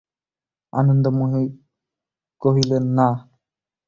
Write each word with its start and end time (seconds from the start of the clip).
আনন্দময়ী 0.73 1.45
কহিলেন, 2.41 2.85
না। 2.97 3.07